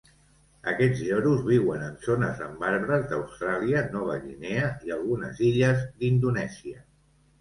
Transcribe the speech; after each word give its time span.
Aquests 0.69 1.01
lloros 1.07 1.43
viuen 1.49 1.83
en 1.87 1.99
zones 2.07 2.41
amb 2.47 2.65
arbres 2.69 3.05
d'Austràlia, 3.11 3.83
Nova 3.97 4.17
Guinea 4.25 4.73
i 4.89 4.97
algunes 4.97 5.45
illes 5.53 5.89
d'Indonèsia. 6.01 6.83